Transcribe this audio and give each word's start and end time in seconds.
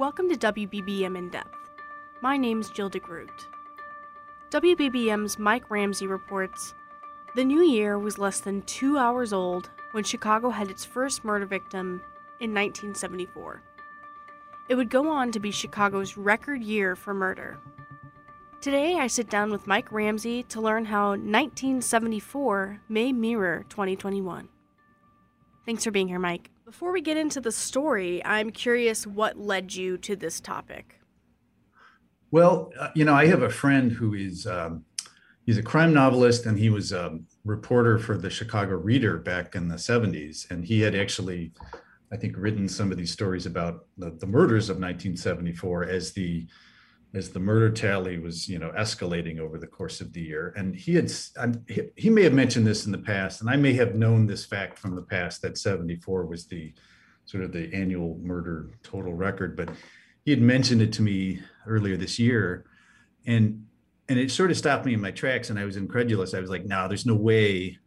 Welcome 0.00 0.30
to 0.30 0.52
WBBM 0.52 1.14
In 1.14 1.28
Depth. 1.28 1.58
My 2.22 2.38
name's 2.38 2.70
Jill 2.70 2.88
DeGroot. 2.88 3.44
WBBM's 4.48 5.38
Mike 5.38 5.70
Ramsey 5.70 6.06
reports 6.06 6.72
the 7.34 7.44
new 7.44 7.60
year 7.60 7.98
was 7.98 8.18
less 8.18 8.40
than 8.40 8.62
two 8.62 8.96
hours 8.96 9.34
old 9.34 9.68
when 9.90 10.02
Chicago 10.02 10.48
had 10.48 10.70
its 10.70 10.86
first 10.86 11.22
murder 11.22 11.44
victim 11.44 12.00
in 12.40 12.54
1974. 12.54 13.60
It 14.70 14.74
would 14.74 14.88
go 14.88 15.10
on 15.10 15.32
to 15.32 15.38
be 15.38 15.50
Chicago's 15.50 16.16
record 16.16 16.62
year 16.62 16.96
for 16.96 17.12
murder. 17.12 17.58
Today, 18.62 18.94
I 18.94 19.06
sit 19.06 19.28
down 19.28 19.50
with 19.50 19.66
Mike 19.66 19.92
Ramsey 19.92 20.44
to 20.44 20.62
learn 20.62 20.86
how 20.86 21.10
1974 21.10 22.80
may 22.88 23.12
mirror 23.12 23.66
2021. 23.68 24.48
Thanks 25.66 25.84
for 25.84 25.90
being 25.90 26.08
here, 26.08 26.18
Mike. 26.18 26.48
Before 26.70 26.92
we 26.92 27.00
get 27.00 27.16
into 27.16 27.40
the 27.40 27.50
story, 27.50 28.24
I'm 28.24 28.50
curious 28.50 29.04
what 29.04 29.36
led 29.36 29.74
you 29.74 29.98
to 29.98 30.14
this 30.14 30.38
topic. 30.38 31.00
Well, 32.30 32.70
uh, 32.78 32.90
you 32.94 33.04
know, 33.04 33.12
I 33.12 33.26
have 33.26 33.42
a 33.42 33.50
friend 33.50 33.90
who 33.90 34.14
is 34.14 34.46
um, 34.46 34.84
he's 35.44 35.58
a 35.58 35.64
crime 35.64 35.92
novelist 35.92 36.46
and 36.46 36.56
he 36.56 36.70
was 36.70 36.92
a 36.92 37.18
reporter 37.44 37.98
for 37.98 38.16
the 38.16 38.30
Chicago 38.30 38.76
Reader 38.76 39.18
back 39.18 39.56
in 39.56 39.66
the 39.66 39.74
70s. 39.74 40.48
And 40.52 40.64
he 40.64 40.80
had 40.80 40.94
actually, 40.94 41.50
I 42.12 42.16
think, 42.16 42.36
written 42.36 42.68
some 42.68 42.92
of 42.92 42.96
these 42.96 43.10
stories 43.10 43.46
about 43.46 43.86
the, 43.98 44.12
the 44.12 44.28
murders 44.28 44.70
of 44.70 44.76
1974 44.76 45.86
as 45.86 46.12
the 46.12 46.46
as 47.12 47.30
the 47.30 47.40
murder 47.40 47.70
tally 47.70 48.18
was 48.18 48.48
you 48.48 48.58
know 48.58 48.70
escalating 48.78 49.38
over 49.38 49.58
the 49.58 49.66
course 49.66 50.00
of 50.00 50.12
the 50.12 50.20
year. 50.20 50.52
And 50.56 50.74
he 50.74 50.94
had 50.94 51.12
he, 51.66 51.82
he 51.96 52.10
may 52.10 52.22
have 52.22 52.32
mentioned 52.32 52.66
this 52.66 52.86
in 52.86 52.92
the 52.92 52.98
past 52.98 53.40
and 53.40 53.50
i 53.50 53.56
may 53.56 53.72
have 53.74 53.94
known 53.94 54.26
this 54.26 54.44
fact 54.44 54.78
from 54.78 54.94
the 54.94 55.02
past 55.02 55.42
that 55.42 55.58
74 55.58 56.26
was 56.26 56.46
the 56.46 56.72
sort 57.24 57.44
of 57.44 57.52
the 57.52 57.72
annual 57.74 58.18
murder 58.22 58.70
total 58.82 59.14
record 59.14 59.56
but 59.56 59.68
he 60.24 60.30
had 60.30 60.42
mentioned 60.42 60.82
it 60.82 60.92
to 60.92 61.02
me 61.02 61.40
earlier 61.66 61.96
this 61.96 62.18
year 62.18 62.64
and 63.26 63.64
and 64.08 64.18
it 64.18 64.30
sort 64.30 64.50
of 64.50 64.56
stopped 64.56 64.86
me 64.86 64.94
in 64.94 65.00
my 65.00 65.10
tracks 65.10 65.50
and 65.50 65.58
i 65.58 65.64
was 65.64 65.76
incredulous. 65.76 66.34
I 66.34 66.40
was 66.40 66.50
like 66.50 66.64
no 66.64 66.88
there's 66.88 67.06
no 67.06 67.14
way 67.14 67.78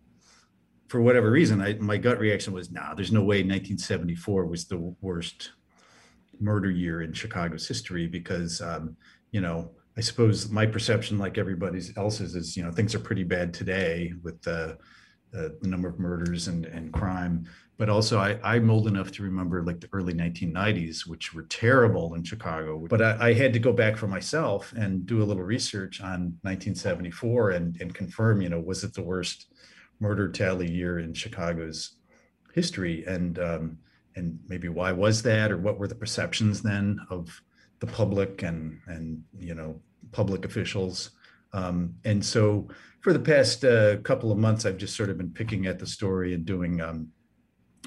for 0.87 1.01
whatever 1.01 1.31
reason 1.31 1.61
I, 1.61 1.73
my 1.75 1.97
gut 1.97 2.19
reaction 2.19 2.53
was 2.53 2.71
nah 2.71 2.93
there's 2.93 3.11
no 3.11 3.21
way 3.21 3.37
1974 3.37 4.45
was 4.45 4.65
the 4.65 4.95
worst 5.01 5.51
murder 6.43 6.69
year 6.69 7.01
in 7.01 7.13
chicago's 7.13 7.67
history 7.67 8.07
because 8.07 8.61
um, 8.61 8.95
you 9.31 9.41
know 9.41 9.71
i 9.97 10.01
suppose 10.01 10.49
my 10.49 10.65
perception 10.65 11.17
like 11.17 11.37
everybody 11.37 11.81
else's 11.97 12.35
is 12.35 12.57
you 12.57 12.63
know 12.63 12.71
things 12.71 12.93
are 12.93 12.99
pretty 12.99 13.23
bad 13.23 13.53
today 13.53 14.13
with 14.23 14.41
the, 14.41 14.77
the 15.31 15.57
number 15.63 15.87
of 15.87 15.99
murders 15.99 16.47
and, 16.47 16.65
and 16.65 16.93
crime 16.93 17.45
but 17.77 17.89
also 17.89 18.19
I, 18.19 18.39
I'm 18.43 18.69
old 18.69 18.87
enough 18.87 19.11
to 19.13 19.23
remember 19.23 19.63
like 19.63 19.79
the 19.79 19.89
early 19.93 20.13
1990s, 20.13 21.07
which 21.07 21.33
were 21.33 21.43
terrible 21.43 22.13
in 22.13 22.23
Chicago. 22.23 22.85
But 22.87 23.01
I, 23.01 23.29
I, 23.29 23.33
had 23.33 23.51
to 23.53 23.59
go 23.59 23.73
back 23.73 23.97
for 23.97 24.07
myself 24.07 24.73
and 24.73 25.05
do 25.05 25.23
a 25.23 25.25
little 25.25 25.43
research 25.43 25.99
on 25.99 26.37
1974 26.43 27.51
and, 27.51 27.81
and 27.81 27.93
confirm, 27.93 28.41
you 28.41 28.49
know, 28.49 28.59
was 28.59 28.83
it 28.83 28.93
the 28.93 29.01
worst 29.01 29.47
murder 29.99 30.29
tally 30.29 30.71
year 30.71 30.99
in 30.99 31.13
Chicago's 31.13 31.97
history? 32.53 33.03
And 33.07 33.39
um, 33.39 33.77
and 34.15 34.39
maybe 34.47 34.69
why 34.69 34.91
was 34.91 35.21
that, 35.23 35.51
or 35.51 35.57
what 35.57 35.79
were 35.79 35.87
the 35.87 35.95
perceptions 35.95 36.61
then 36.61 36.99
of 37.09 37.41
the 37.79 37.87
public 37.87 38.43
and 38.43 38.79
and 38.87 39.23
you 39.37 39.55
know 39.55 39.79
public 40.11 40.45
officials? 40.45 41.11
Um, 41.53 41.95
and 42.03 42.23
so 42.25 42.67
for 43.01 43.13
the 43.13 43.19
past 43.19 43.63
uh, 43.63 43.97
couple 43.97 44.31
of 44.31 44.37
months, 44.37 44.65
I've 44.65 44.77
just 44.77 44.95
sort 44.95 45.09
of 45.09 45.17
been 45.17 45.29
picking 45.29 45.67
at 45.67 45.77
the 45.77 45.85
story 45.85 46.33
and 46.33 46.45
doing 46.45 46.81
um, 46.81 47.09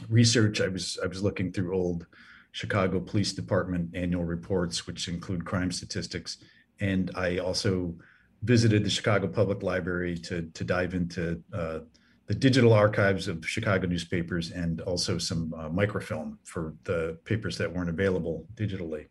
research, 0.09 0.61
I 0.61 0.69
was 0.69 0.99
I 1.03 1.07
was 1.07 1.23
looking 1.23 1.53
through 1.53 1.75
old 1.75 2.07
Chicago 2.53 3.01
Police 3.01 3.33
Department 3.33 3.95
annual 3.95 4.25
reports, 4.25 4.87
which 4.87 5.09
include 5.09 5.45
crime 5.45 5.73
statistics, 5.73 6.39
and 6.81 7.11
I 7.15 7.39
also 7.39 7.95
visited 8.43 8.85
the 8.85 8.91
Chicago 8.91 9.27
Public 9.27 9.63
Library 9.63 10.17
to 10.19 10.43
to 10.53 10.65
dive 10.65 10.95
into 10.95 11.43
uh, 11.53 11.81
the 12.27 12.35
digital 12.35 12.73
archives 12.73 13.29
of 13.29 13.47
Chicago 13.47 13.87
newspapers 13.87 14.51
and 14.51 14.81
also 14.83 15.17
some 15.19 15.55
uh, 15.55 15.69
microfilm 15.69 16.39
for 16.45 16.75
the 16.85 17.19
papers 17.25 17.57
that 17.59 17.73
weren't 17.73 17.89
available 17.89 18.47
digitally. 18.55 19.07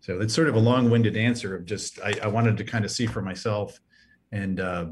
So 0.00 0.20
it's 0.20 0.34
sort 0.34 0.48
of 0.48 0.56
a 0.56 0.58
long-winded 0.58 1.16
answer 1.16 1.54
of 1.54 1.64
just 1.64 2.00
I, 2.00 2.14
I 2.22 2.26
wanted 2.26 2.56
to 2.56 2.64
kind 2.64 2.84
of 2.84 2.90
see 2.90 3.06
for 3.06 3.22
myself 3.22 3.78
and 4.32 4.58
uh, 4.58 4.86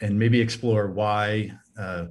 and 0.00 0.18
maybe 0.18 0.40
explore 0.40 0.88
why 0.88 1.52
uh, 1.78 2.06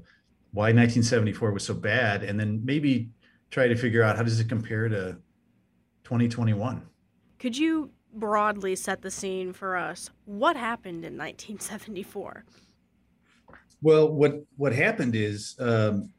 why 0.52 0.72
1974 0.72 1.52
was 1.52 1.64
so 1.64 1.74
bad 1.74 2.24
and 2.24 2.40
then 2.40 2.62
maybe 2.64 3.10
try 3.52 3.68
to 3.68 3.76
figure 3.76 4.02
out 4.02 4.18
how 4.18 4.24
does 4.24 4.40
it 4.40 4.50
compare 4.50 4.88
to 4.90 5.18
2021 6.04 6.82
could 7.38 7.58
you 7.58 7.92
broadly 8.14 8.76
set 8.76 9.02
the 9.02 9.12
scene 9.12 9.54
for 9.54 9.76
us? 9.76 10.10
What 10.26 10.56
happened 10.56 11.04
in 11.04 11.18
1974 11.18 12.46
well 13.84 14.12
what 14.12 14.42
what 14.58 14.74
happened 14.74 15.16
is 15.16 15.56
um, 15.60 16.10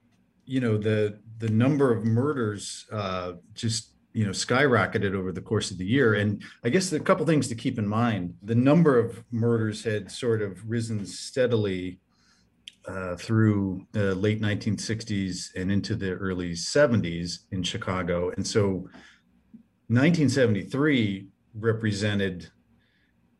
you 0.45 0.61
know 0.61 0.77
the 0.77 1.19
the 1.39 1.49
number 1.49 1.91
of 1.91 2.05
murders 2.05 2.87
uh, 2.93 3.33
just 3.55 3.95
you 4.13 4.25
know 4.25 4.31
skyrocketed 4.31 5.15
over 5.15 5.33
the 5.33 5.41
course 5.41 5.73
of 5.73 5.79
the 5.79 5.85
year 5.85 6.15
and 6.15 6.41
i 6.63 6.69
guess 6.69 6.93
a 6.93 7.01
couple 7.01 7.27
things 7.27 7.49
to 7.49 7.55
keep 7.57 7.79
in 7.79 7.89
mind 7.89 8.33
the 8.43 8.55
number 8.55 8.97
of 8.97 9.25
murders 9.33 9.83
had 9.83 10.09
sort 10.09 10.41
of 10.41 10.59
risen 10.71 11.05
steadily 11.05 11.99
uh, 12.87 13.17
through 13.17 13.87
the 13.93 14.15
late 14.15 14.41
1960s 14.41 15.55
and 15.57 15.73
into 15.73 15.97
the 15.97 16.13
early 16.13 16.53
70s 16.53 17.41
in 17.51 17.63
Chicago. 17.63 18.31
And 18.37 18.47
so 18.47 18.89
1973 19.89 21.27
represented 21.55 22.51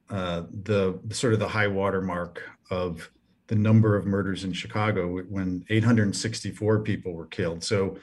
uh, 0.09 0.45
the 0.51 0.99
sort 1.11 1.35
of 1.35 1.41
the 1.41 1.49
high 1.49 1.67
water 1.67 2.01
mark 2.01 2.43
of 2.71 3.11
the 3.47 3.55
number 3.55 3.97
of 3.97 4.07
murders 4.07 4.45
in 4.45 4.53
Chicago 4.53 5.23
when 5.29 5.65
864 5.69 6.81
people 6.81 7.13
were 7.13 7.27
killed. 7.27 7.63
So 7.63 7.99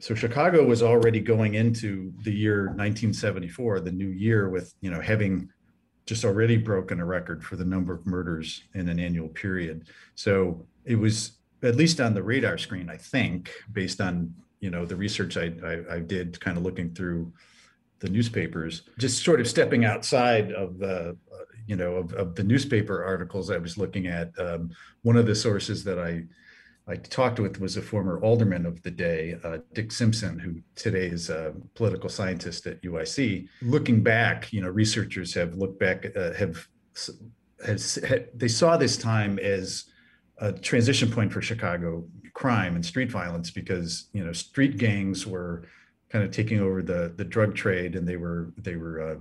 so 0.00 0.14
Chicago 0.14 0.64
was 0.64 0.82
already 0.82 1.20
going 1.20 1.54
into 1.54 2.12
the 2.22 2.32
year 2.32 2.68
1974, 2.68 3.80
the 3.80 3.92
new 3.92 4.08
year 4.08 4.48
with, 4.48 4.72
you 4.80 4.90
know, 4.90 5.00
having 5.00 5.50
just 6.06 6.24
already 6.24 6.56
broken 6.56 7.00
a 7.00 7.04
record 7.04 7.44
for 7.44 7.56
the 7.56 7.66
number 7.66 7.92
of 7.92 8.06
murders 8.06 8.64
in 8.74 8.88
an 8.88 8.98
annual 8.98 9.28
period. 9.28 9.88
So 10.14 10.66
it 10.86 10.96
was 10.96 11.32
at 11.62 11.76
least 11.76 12.00
on 12.00 12.14
the 12.14 12.22
radar 12.22 12.56
screen, 12.56 12.88
I 12.88 12.96
think, 12.96 13.50
based 13.72 14.00
on 14.00 14.34
you 14.60 14.70
know 14.70 14.86
the 14.86 14.96
research 14.96 15.36
I, 15.36 15.52
I, 15.64 15.96
I 15.96 15.98
did, 16.00 16.40
kind 16.40 16.56
of 16.56 16.62
looking 16.62 16.94
through 16.94 17.32
the 18.00 18.08
newspapers, 18.08 18.82
just 18.98 19.22
sort 19.22 19.40
of 19.40 19.48
stepping 19.48 19.84
outside 19.84 20.52
of 20.52 20.78
the 20.78 21.16
you 21.70 21.76
know 21.76 21.92
of, 21.94 22.12
of 22.14 22.34
the 22.34 22.42
newspaper 22.42 23.04
articles 23.04 23.48
I 23.48 23.58
was 23.58 23.78
looking 23.78 24.08
at. 24.08 24.28
Um, 24.38 24.70
one 25.02 25.16
of 25.16 25.26
the 25.26 25.36
sources 25.36 25.84
that 25.84 26.00
I 26.00 26.24
I 26.92 26.96
talked 26.96 27.38
with 27.38 27.60
was 27.60 27.76
a 27.76 27.82
former 27.82 28.20
alderman 28.20 28.66
of 28.66 28.82
the 28.82 28.90
day, 28.90 29.36
uh, 29.44 29.58
Dick 29.72 29.92
Simpson, 29.92 30.36
who 30.40 30.60
today 30.74 31.06
is 31.06 31.30
a 31.30 31.54
political 31.76 32.08
scientist 32.08 32.66
at 32.66 32.82
UIC. 32.82 33.46
Looking 33.62 34.02
back, 34.02 34.52
you 34.52 34.60
know, 34.60 34.68
researchers 34.68 35.32
have 35.34 35.54
looked 35.54 35.78
back, 35.78 36.06
uh, 36.16 36.32
have, 36.32 36.66
has, 37.64 37.98
they 38.34 38.48
saw 38.48 38.76
this 38.76 38.96
time 38.96 39.38
as 39.38 39.84
a 40.38 40.52
transition 40.52 41.08
point 41.12 41.32
for 41.32 41.40
Chicago 41.40 42.04
crime 42.34 42.74
and 42.74 42.84
street 42.84 43.10
violence 43.10 43.50
because 43.50 44.08
you 44.12 44.24
know 44.24 44.32
street 44.32 44.78
gangs 44.78 45.26
were 45.26 45.64
kind 46.08 46.24
of 46.24 46.30
taking 46.30 46.58
over 46.60 46.82
the 46.82 47.12
the 47.16 47.24
drug 47.24 47.54
trade 47.54 47.94
and 47.96 48.08
they 48.08 48.16
were 48.16 48.52
they 48.56 48.76
were 48.76 49.00
uh, 49.00 49.16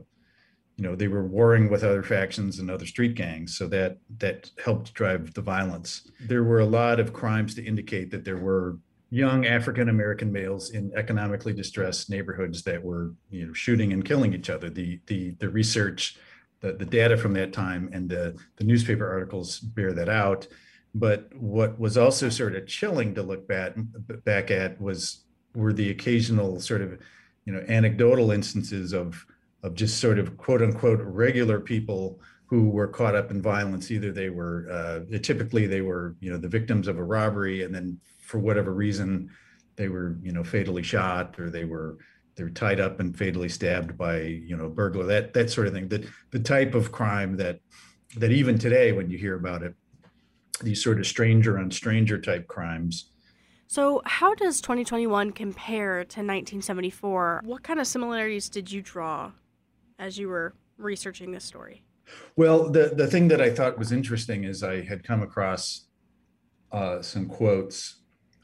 you 0.80 0.86
know 0.86 0.96
they 0.96 1.10
were 1.10 1.26
warring 1.28 1.70
with 1.70 1.84
other 1.84 2.02
factions 2.02 2.60
and 2.60 2.72
other 2.72 2.86
street 2.86 3.14
gangs 3.14 3.58
so 3.58 3.68
that 3.68 3.98
that 4.18 4.50
helped 4.64 4.94
drive 4.94 5.34
the 5.34 5.42
violence. 5.42 6.10
There 6.22 6.46
were 6.46 6.62
a 6.62 6.66
lot 6.66 7.02
of 7.02 7.12
crimes 7.12 7.54
to 7.56 7.66
indicate 7.66 8.10
that 8.12 8.24
there 8.24 8.38
were 8.38 8.78
young 9.12 9.46
african 9.46 9.90
american 9.90 10.32
males 10.32 10.70
in 10.70 10.92
economically 10.96 11.52
distressed 11.52 12.12
neighborhoods 12.12 12.62
that 12.62 12.82
were 12.82 13.12
you 13.30 13.46
know 13.46 13.52
shooting 13.52 13.92
and 13.92 14.06
killing 14.06 14.34
each 14.34 14.50
other. 14.50 14.70
The 14.70 15.02
the 15.08 15.32
the 15.40 15.50
research 15.50 16.18
the, 16.62 16.72
the 16.72 16.86
data 16.86 17.18
from 17.18 17.34
that 17.34 17.52
time 17.52 17.90
and 17.92 18.10
the 18.10 18.38
the 18.56 18.64
newspaper 18.64 19.08
articles 19.12 19.60
bear 19.60 19.92
that 19.92 20.08
out. 20.08 20.48
But 20.96 21.30
what 21.36 21.78
was 21.78 21.98
also 21.98 22.30
sort 22.30 22.56
of 22.56 22.68
chilling 22.68 23.14
to 23.16 23.22
look 23.22 23.50
back 23.50 23.74
back 24.24 24.50
at 24.50 24.80
was 24.80 25.26
were 25.54 25.74
the 25.74 25.90
occasional 25.90 26.62
sort 26.62 26.82
of 26.82 26.98
you 27.44 27.52
know 27.52 27.66
anecdotal 27.68 28.32
instances 28.32 28.94
of 28.94 29.26
of 29.64 29.74
just 29.76 30.00
sort 30.00 30.20
of 30.20 30.38
quote 30.38 30.62
unquote 30.62 31.00
regular 31.02 31.60
people 31.60 32.20
who 32.46 32.70
were 32.70 32.88
caught 32.88 33.16
up 33.16 33.30
in 33.30 33.42
violence. 33.42 33.92
Either 33.92 34.12
they 34.12 34.30
were 34.30 34.68
uh, 34.72 35.18
typically 35.20 35.68
they 35.68 35.82
were 35.82 36.16
you 36.20 36.32
know 36.32 36.38
the 36.38 36.48
victims 36.48 36.88
of 36.88 36.98
a 36.98 37.04
robbery, 37.04 37.64
and 37.64 37.74
then 37.74 38.00
for 38.22 38.40
whatever 38.40 38.74
reason 38.74 39.30
they 39.76 39.88
were 39.88 40.18
you 40.22 40.32
know 40.32 40.44
fatally 40.44 40.84
shot, 40.84 41.40
or 41.40 41.50
they 41.50 41.66
were 41.66 41.98
they 42.36 42.44
were 42.44 42.50
tied 42.50 42.80
up 42.80 43.00
and 43.00 43.18
fatally 43.18 43.50
stabbed 43.50 43.98
by 43.98 44.22
you 44.22 44.58
know 44.58 44.70
burglar 44.70 45.06
that 45.06 45.34
that 45.34 45.50
sort 45.50 45.68
of 45.68 45.74
thing. 45.74 45.88
That 45.90 46.06
the 46.32 46.40
type 46.40 46.74
of 46.74 46.92
crime 46.92 47.38
that 47.38 47.60
that 48.18 48.32
even 48.32 48.58
today 48.58 48.92
when 48.94 49.10
you 49.10 49.18
hear 49.18 49.36
about 49.36 49.62
it, 49.62 49.76
these 50.62 50.84
sort 50.84 51.00
of 51.00 51.06
stranger 51.06 51.60
on 51.60 51.70
stranger 51.70 52.20
type 52.20 52.48
crimes. 52.48 53.12
So, 53.68 54.02
how 54.06 54.34
does 54.34 54.62
2021 54.62 55.32
compare 55.34 55.98
to 55.98 56.22
1974? 56.22 57.42
What 57.46 57.62
kind 57.62 57.80
of 57.80 57.86
similarities 57.86 58.50
did 58.50 58.72
you 58.72 58.82
draw 58.82 59.34
as 60.00 60.18
you 60.18 60.30
were 60.30 60.56
researching 60.78 61.32
this 61.32 61.44
story? 61.44 61.84
Well, 62.36 62.70
the 62.70 62.94
the 62.96 63.06
thing 63.06 63.28
that 63.28 63.42
I 63.42 63.52
thought 63.52 63.78
was 63.78 63.92
interesting 63.92 64.46
is 64.46 64.64
I 64.64 64.82
had 64.82 65.04
come 65.04 65.22
across 65.22 65.86
uh, 66.72 67.02
some 67.02 67.28
quotes 67.28 67.98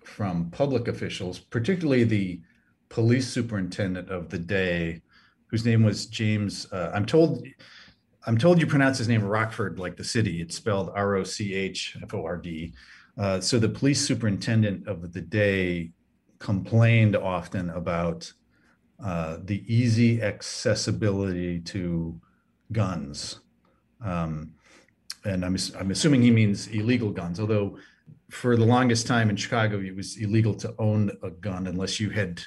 from 0.04 0.52
public 0.52 0.88
officials, 0.88 1.40
particularly 1.40 2.04
the 2.04 2.42
police 2.90 3.28
superintendent 3.28 4.10
of 4.12 4.30
the 4.30 4.38
day, 4.38 5.02
whose 5.48 5.66
name 5.66 5.84
was 5.84 6.06
James. 6.06 6.72
Uh, 6.72 6.92
I'm 6.94 7.06
told. 7.06 7.44
I'm 8.28 8.38
told 8.40 8.60
you 8.60 8.66
pronounce 8.66 8.98
his 8.98 9.08
name 9.08 9.24
Rockford 9.24 9.78
like 9.78 9.98
the 9.98 10.04
city. 10.04 10.42
It's 10.42 10.56
spelled 10.56 10.92
R 10.96 11.16
O 11.16 11.24
C 11.24 11.54
H 11.54 11.98
F 12.02 12.14
O 12.14 12.26
R 12.26 12.38
D. 12.38 12.74
Uh, 13.18 13.40
so 13.40 13.60
the 13.60 13.70
police 13.70 14.02
superintendent 14.06 14.88
of 14.88 15.14
the 15.14 15.22
day 15.22 15.92
complained 16.40 17.16
often 17.16 17.70
about 17.70 18.32
uh, 19.04 19.38
the 19.44 19.64
easy 19.74 20.22
accessibility 20.22 21.60
to 21.60 22.20
guns 22.72 23.40
um, 24.02 24.54
and 25.26 25.44
I'm, 25.44 25.58
I'm 25.78 25.92
assuming 25.92 26.22
he 26.22 26.32
means 26.32 26.68
illegal 26.68 27.10
guns, 27.12 27.40
although 27.40 27.78
for 28.30 28.56
the 28.56 28.66
longest 28.66 29.08
time 29.08 29.30
in 29.30 29.36
Chicago, 29.36 29.80
it 29.80 29.96
was 29.96 30.18
illegal 30.18 30.54
to 30.56 30.74
own 30.78 31.12
a 31.24 31.30
gun 31.30 31.68
unless 31.68 32.00
you 32.00 32.10
had 32.10 32.42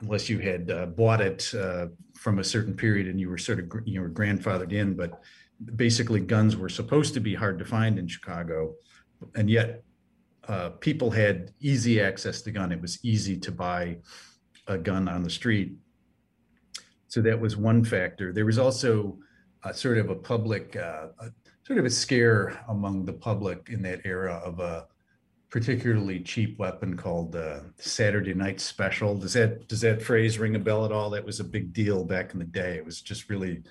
unless 0.00 0.28
you 0.28 0.40
had 0.40 0.68
uh, 0.68 0.86
bought 0.86 1.20
it 1.20 1.52
uh, 1.54 1.86
from 2.14 2.40
a 2.40 2.44
certain 2.44 2.74
period 2.74 3.06
and 3.06 3.20
you 3.20 3.28
were 3.28 3.38
sort 3.38 3.60
of 3.60 3.70
you 3.84 4.00
were 4.00 4.10
grandfathered 4.10 4.72
in. 4.72 4.94
But 4.94 5.20
basically, 5.76 6.20
guns 6.20 6.56
were 6.56 6.68
supposed 6.68 7.14
to 7.14 7.20
be 7.20 7.34
hard 7.34 7.58
to 7.58 7.64
find 7.64 7.98
in 7.98 8.08
Chicago, 8.08 8.74
and 9.34 9.48
yet 9.50 9.82
uh, 10.48 10.70
people 10.80 11.10
had 11.10 11.52
easy 11.60 12.00
access 12.00 12.42
to 12.42 12.50
gun. 12.50 12.72
It 12.72 12.80
was 12.80 12.98
easy 13.04 13.36
to 13.38 13.52
buy 13.52 13.98
a 14.66 14.78
gun 14.78 15.08
on 15.08 15.22
the 15.22 15.30
street. 15.30 15.74
So 17.08 17.20
that 17.22 17.38
was 17.38 17.56
one 17.56 17.84
factor. 17.84 18.32
There 18.32 18.46
was 18.46 18.58
also 18.58 19.18
a 19.64 19.74
sort 19.74 19.98
of 19.98 20.10
a 20.10 20.14
public, 20.14 20.76
uh, 20.76 21.08
a, 21.18 21.30
sort 21.66 21.78
of 21.78 21.84
a 21.84 21.90
scare 21.90 22.64
among 22.68 23.04
the 23.04 23.12
public 23.12 23.68
in 23.70 23.82
that 23.82 24.00
era 24.04 24.40
of 24.44 24.60
a 24.60 24.86
particularly 25.50 26.18
cheap 26.20 26.58
weapon 26.58 26.96
called 26.96 27.36
uh, 27.36 27.60
Saturday 27.76 28.32
Night 28.32 28.58
Special. 28.60 29.14
Does 29.14 29.34
that 29.34 29.68
does 29.68 29.82
that 29.82 30.00
phrase 30.00 30.38
ring 30.38 30.56
a 30.56 30.58
bell 30.58 30.86
at 30.86 30.92
all? 30.92 31.10
That 31.10 31.24
was 31.24 31.40
a 31.40 31.44
big 31.44 31.74
deal 31.74 32.04
back 32.04 32.32
in 32.32 32.38
the 32.38 32.46
day. 32.46 32.76
It 32.76 32.84
was 32.84 33.02
just 33.02 33.28
really, 33.28 33.62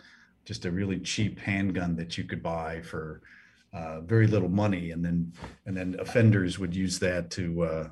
just 0.45 0.65
a 0.65 0.71
really 0.71 0.99
cheap 0.99 1.39
handgun 1.39 1.95
that 1.95 2.17
you 2.19 2.23
could 2.23 2.43
buy 2.43 2.81
for 2.81 3.21
uh, 3.73 4.01
very 4.01 4.27
little 4.27 4.49
money, 4.49 4.91
and 4.91 5.03
then 5.03 5.33
and 5.65 5.75
then 5.75 5.95
offenders 5.99 6.59
would 6.59 6.75
use 6.75 6.99
that 6.99 7.31
to 7.31 7.63
uh, 7.63 7.89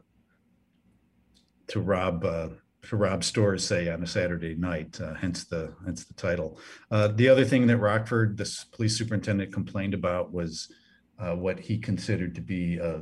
to 1.67 1.79
rob 1.79 2.23
uh, 2.23 2.49
to 2.83 2.95
rob 2.95 3.23
stores, 3.23 3.65
say 3.65 3.89
on 3.89 4.03
a 4.03 4.07
Saturday 4.07 4.55
night, 4.55 4.99
uh, 5.01 5.13
hence 5.13 5.45
the 5.45 5.73
hence 5.85 6.05
the 6.05 6.13
title. 6.13 6.59
Uh, 6.91 7.09
the 7.09 7.27
other 7.27 7.45
thing 7.45 7.67
that 7.67 7.77
Rochford, 7.77 8.37
this 8.37 8.63
police 8.63 8.97
superintendent, 8.97 9.53
complained 9.53 9.93
about 9.93 10.31
was 10.31 10.71
uh, 11.19 11.35
what 11.35 11.59
he 11.59 11.77
considered 11.77 12.33
to 12.35 12.41
be 12.41 12.77
a, 12.77 13.01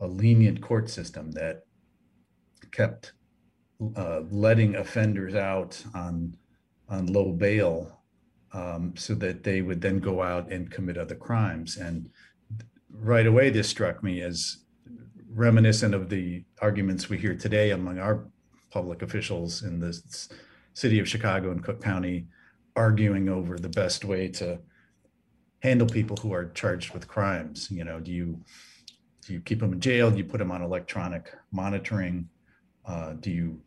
a, 0.00 0.06
lenient 0.06 0.62
court 0.62 0.88
system 0.88 1.32
that 1.32 1.62
kept 2.70 3.12
uh, 3.96 4.20
letting 4.30 4.76
offenders 4.76 5.34
out 5.34 5.82
on 5.94 6.36
on 6.88 7.06
low 7.06 7.32
bail, 7.32 8.02
um, 8.52 8.94
so 8.96 9.14
that 9.14 9.42
they 9.42 9.60
would 9.60 9.80
then 9.80 9.98
go 9.98 10.22
out 10.22 10.52
and 10.52 10.70
commit 10.70 10.96
other 10.96 11.16
crimes. 11.16 11.78
And 11.78 12.08
right 12.90 13.26
away, 13.26 13.50
this 13.50 13.68
struck 13.68 14.04
me 14.04 14.22
as 14.22 14.58
reminiscent 15.28 15.94
of 15.94 16.08
the 16.08 16.44
arguments 16.62 17.08
we 17.08 17.18
hear 17.18 17.34
today 17.34 17.72
among 17.72 17.98
our 17.98 18.26
public 18.76 19.00
officials 19.00 19.62
in 19.62 19.80
the 19.80 19.92
city 20.74 20.98
of 20.98 21.08
Chicago 21.08 21.50
and 21.50 21.64
Cook 21.64 21.82
County 21.82 22.26
arguing 22.76 23.26
over 23.30 23.56
the 23.58 23.70
best 23.70 24.04
way 24.04 24.28
to 24.28 24.58
handle 25.60 25.86
people 25.86 26.16
who 26.18 26.30
are 26.34 26.50
charged 26.50 26.92
with 26.92 27.08
crimes. 27.08 27.70
You 27.70 27.84
know, 27.84 28.00
do 28.00 28.12
you 28.12 28.38
do 29.24 29.32
you 29.32 29.40
keep 29.40 29.60
them 29.60 29.72
in 29.72 29.80
jail? 29.80 30.10
Do 30.10 30.18
you 30.18 30.24
put 30.24 30.40
them 30.40 30.52
on 30.52 30.60
electronic 30.60 31.32
monitoring? 31.52 32.28
Uh, 32.84 33.14
do 33.14 33.30
you, 33.30 33.60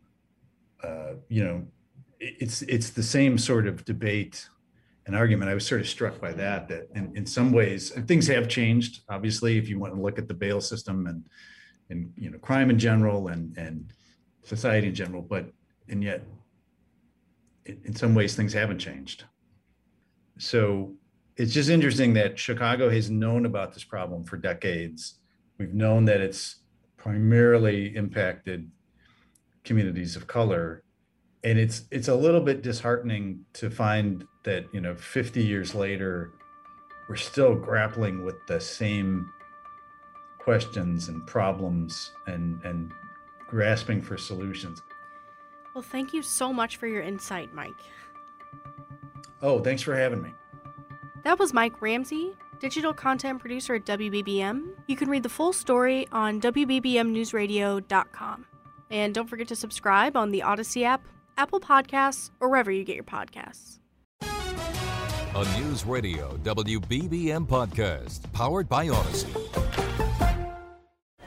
uh, 0.84 1.14
you 1.28 1.42
know, 1.44 1.66
it's 2.20 2.62
it's 2.62 2.90
the 2.90 3.02
same 3.02 3.36
sort 3.36 3.66
of 3.66 3.84
debate 3.84 4.48
and 5.06 5.16
argument. 5.16 5.50
I 5.50 5.54
was 5.54 5.66
sort 5.66 5.80
of 5.80 5.88
struck 5.88 6.20
by 6.20 6.32
that. 6.34 6.68
That 6.68 6.88
in, 6.94 7.16
in 7.16 7.26
some 7.26 7.50
ways 7.50 7.90
things 8.06 8.28
have 8.28 8.46
changed. 8.48 9.00
Obviously, 9.08 9.58
if 9.58 9.68
you 9.68 9.80
want 9.80 9.92
to 9.92 10.00
look 10.00 10.20
at 10.20 10.28
the 10.28 10.34
bail 10.44 10.60
system 10.60 11.08
and 11.08 11.24
and 11.90 12.12
you 12.16 12.30
know 12.30 12.38
crime 12.38 12.70
in 12.70 12.78
general 12.78 13.26
and 13.26 13.58
and 13.58 13.92
society 14.42 14.88
in 14.88 14.94
general, 14.94 15.22
but 15.22 15.50
and 15.88 16.02
yet 16.02 16.22
in, 17.66 17.94
some 17.94 18.14
ways 18.14 18.34
things 18.34 18.52
haven't 18.52 18.78
changed. 18.78 19.24
So 20.38 20.94
it's 21.36 21.52
just 21.52 21.68
interesting 21.68 22.14
that 22.14 22.38
Chicago 22.38 22.90
has 22.90 23.10
known 23.10 23.46
about 23.46 23.74
this 23.74 23.84
problem 23.84 24.24
for 24.24 24.36
decades. 24.36 25.16
We've 25.58 25.74
known 25.74 26.04
that 26.06 26.20
it's 26.20 26.56
primarily 26.96 27.94
impacted 27.96 28.70
communities 29.64 30.16
of 30.16 30.26
color 30.26 30.82
and 31.44 31.58
it's 31.58 31.84
it's 31.90 32.08
a 32.08 32.14
little 32.14 32.40
bit 32.40 32.62
disheartening 32.62 33.44
to 33.54 33.70
find 33.70 34.24
that 34.44 34.66
you 34.72 34.80
know 34.80 34.94
50 34.94 35.42
years 35.42 35.74
later 35.74 36.32
we're 37.08 37.16
still 37.16 37.54
grappling 37.54 38.24
with 38.24 38.36
the 38.46 38.60
same 38.60 39.30
questions 40.38 41.08
and 41.08 41.26
problems 41.26 42.12
and 42.26 42.62
and 42.64 42.92
grasping 43.50 44.00
for 44.00 44.16
solutions. 44.16 44.80
Well, 45.74 45.82
thank 45.82 46.14
you 46.14 46.22
so 46.22 46.52
much 46.52 46.76
for 46.76 46.86
your 46.86 47.02
insight, 47.02 47.52
Mike. 47.52 47.74
Oh, 49.42 49.58
thanks 49.60 49.82
for 49.82 49.96
having 49.96 50.22
me. 50.22 50.30
That 51.24 51.36
was 51.38 51.52
Mike 51.52 51.82
Ramsey, 51.82 52.32
digital 52.60 52.94
content 52.94 53.40
producer 53.40 53.74
at 53.74 53.84
WBBM. 53.84 54.68
You 54.86 54.96
can 54.96 55.10
read 55.10 55.22
the 55.22 55.28
full 55.28 55.52
story 55.52 56.08
on 56.12 56.40
WBBMNewsRadio.com. 56.40 58.46
And 58.90 59.14
don't 59.14 59.28
forget 59.28 59.48
to 59.48 59.56
subscribe 59.56 60.16
on 60.16 60.30
the 60.30 60.40
Audacy 60.40 60.84
app, 60.84 61.02
Apple 61.36 61.60
Podcasts, 61.60 62.30
or 62.40 62.48
wherever 62.48 62.70
you 62.70 62.84
get 62.84 62.94
your 62.96 63.04
podcasts. 63.04 63.80
A 64.22 65.60
News 65.60 65.84
Radio 65.86 66.36
WBBM 66.42 67.46
podcast 67.46 68.32
powered 68.32 68.68
by 68.68 68.88
Audacy. 68.88 69.69